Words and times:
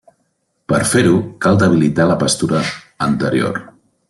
Per 0.71 0.79
fer-ho 0.93 1.19
cal 1.47 1.59
debilitar 1.65 2.09
la 2.13 2.19
pastura 2.25 2.65
anterior. 3.11 3.63